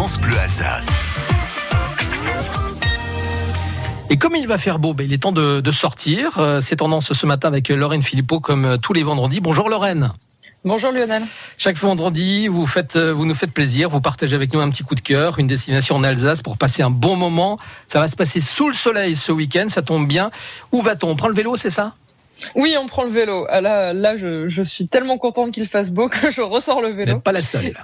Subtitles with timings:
[0.00, 0.88] France Bleu Alsace.
[4.08, 6.38] Et comme il va faire beau, ben, il est temps de, de sortir.
[6.38, 9.40] Euh, C'est tendance ce matin avec Lorraine Philippot comme euh, tous les vendredis.
[9.40, 10.10] Bonjour Lorraine.
[10.64, 11.22] Bonjour Lionel.
[11.58, 14.84] Chaque vendredi, vous, faites, euh, vous nous faites plaisir, vous partagez avec nous un petit
[14.84, 17.58] coup de cœur, une destination en Alsace pour passer un bon moment.
[17.86, 20.30] Ça va se passer sous le soleil ce week-end, ça tombe bien.
[20.72, 21.10] Où va-t-on?
[21.10, 21.92] On prend le vélo, c'est ça?
[22.54, 23.46] Oui, on prend le vélo.
[23.50, 26.88] Ah, Là, là je, je suis tellement contente qu'il fasse beau que je ressors le
[26.88, 27.12] Vous vélo.
[27.12, 27.74] n'êtes pas la seule.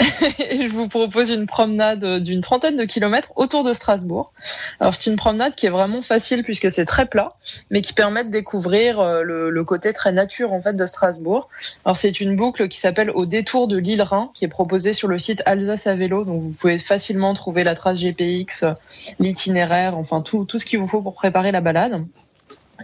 [0.00, 4.32] Et je vous propose une promenade d'une trentaine de kilomètres autour de Strasbourg.
[4.80, 7.28] Alors c'est une promenade qui est vraiment facile puisque c'est très plat,
[7.70, 11.48] mais qui permet de découvrir euh, le, côté très nature en fait de Strasbourg.
[11.84, 15.08] Alors c'est une boucle qui s'appelle au détour de l'île Rhin, qui est proposée sur
[15.08, 16.24] le site Alsace à vélo.
[16.24, 18.72] Donc vous pouvez facilement trouver la trace GPX, euh,
[19.20, 22.04] l'itinéraire, enfin tout ce qu'il vous faut pour préparer la balade.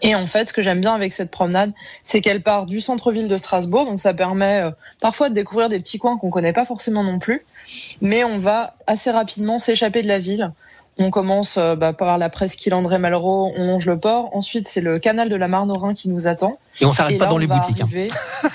[0.02, 1.72] Et en fait, ce que j'aime bien avec cette promenade,
[2.04, 5.80] c'est qu'elle part du centre-ville de Strasbourg, donc ça permet euh, parfois de découvrir des
[5.80, 7.44] petits coins qu'on connaît pas forcément non plus,
[8.00, 10.52] mais on va assez rapidement s'échapper de la ville.
[10.98, 14.28] On commence euh, bah, par la presqu'île André Malraux, on longe le port.
[14.36, 16.58] Ensuite, c'est le canal de la Marne au Rhin qui nous attend.
[16.80, 17.80] Et on s'arrête Et pas là, dans les boutiques.
[17.80, 17.84] hein.
[17.90, 18.10] arriver-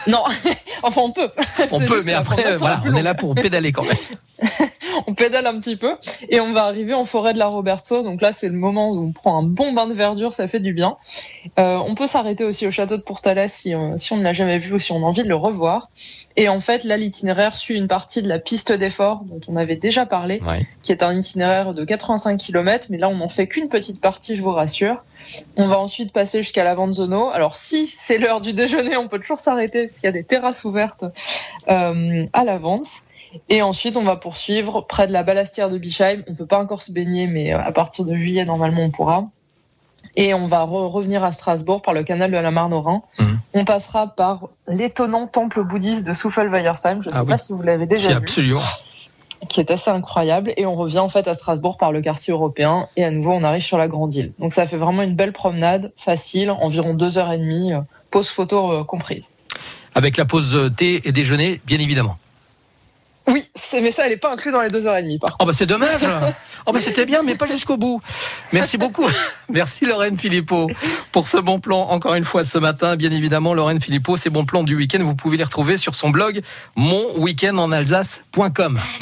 [0.07, 0.23] non,
[0.83, 1.29] enfin on peut.
[1.71, 4.49] On peut, mais après, voilà, on est là pour pédaler quand même.
[5.07, 5.95] on pédale un petit peu
[6.29, 8.03] et on va arriver en forêt de la Roberto.
[8.03, 10.59] Donc là, c'est le moment où on prend un bon bain de verdure, ça fait
[10.59, 10.97] du bien.
[11.59, 14.33] Euh, on peut s'arrêter aussi au château de Pourtalès si, euh, si on ne l'a
[14.33, 15.89] jamais vu ou si on a envie de le revoir.
[16.37, 19.77] Et en fait, là, l'itinéraire suit une partie de la piste d'effort dont on avait
[19.77, 20.65] déjà parlé, Ouais.
[20.83, 24.35] qui est un itinéraire de 85 km, mais là, on n'en fait qu'une petite partie,
[24.35, 24.97] je vous rassure.
[25.55, 27.29] On va ensuite passer jusqu'à la Vanzono.
[27.29, 30.23] Alors, si c'est l'heure du déjeuner, on peut toujours s'arrêter parce qu'il y a des
[30.23, 31.05] terrasses ouvertes
[31.69, 33.01] euh, à l'avance.
[33.49, 36.23] Et ensuite, on va poursuivre près de la balastière de Bischheim.
[36.27, 39.25] On peut pas encore se baigner, mais euh, à partir de juillet, normalement, on pourra.
[40.15, 43.01] Et on va re- revenir à Strasbourg par le canal de la Marne au Rhin.
[43.19, 43.39] Mhm.
[43.53, 47.01] On passera par l'étonnant temple bouddhiste de Soufel-Weiersheim.
[47.01, 47.29] Je ne sais Ah oui.
[47.29, 48.61] pas si vous l'avez Si, déjà vu absolument.
[49.49, 50.53] qui est assez incroyable.
[50.57, 52.87] Et on revient en fait à Strasbourg par le quartier européen.
[52.97, 54.33] Et à nouveau, on arrive sur la Grande Île.
[54.39, 57.79] Donc ça fait vraiment une belle promenade, facile, environ deux heures et demie, euh,
[58.11, 59.31] pause photo euh, comprise.
[59.95, 62.17] Avec la pause thé et déjeuner, bien évidemment.
[63.27, 65.35] Oui, c'est- mais ça, elle n'est pas inclue dans les deux heures et demie, par.
[65.39, 66.01] Oh bah c'est dommage.
[66.65, 68.01] Oh bah c'était bien, mais pas jusqu'au bout.
[68.53, 69.05] Merci beaucoup.
[69.49, 70.67] Merci Lorraine Philippot
[71.11, 72.95] pour ce bon plan encore une fois ce matin.
[72.95, 76.09] Bien évidemment, Lorraine Philippot, ces bons plans du week-end, vous pouvez les retrouver sur son
[76.09, 76.41] blog
[76.75, 78.79] monweekendonalsace.com.